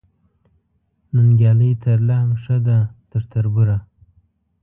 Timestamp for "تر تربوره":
3.09-3.77